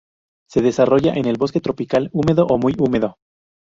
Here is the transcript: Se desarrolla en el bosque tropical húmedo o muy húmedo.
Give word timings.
Se 0.49 0.63
desarrolla 0.63 1.13
en 1.13 1.25
el 1.25 1.37
bosque 1.37 1.61
tropical 1.61 2.09
húmedo 2.11 2.47
o 2.47 2.57
muy 2.57 2.73
húmedo. 2.75 3.19